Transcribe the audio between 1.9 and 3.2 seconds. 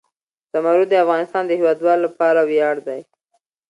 لپاره ویاړ دی.